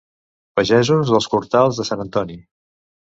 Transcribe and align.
Pagesos 0.59 1.11
dels 1.15 1.29
Cortals 1.35 1.83
de 1.83 1.89
Sant 1.91 2.03
Antoni. 2.07 2.39